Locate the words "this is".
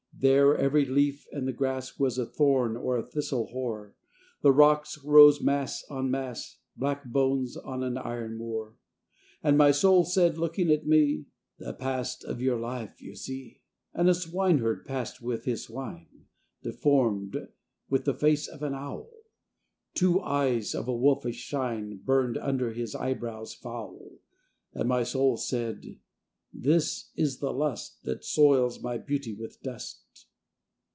26.53-27.39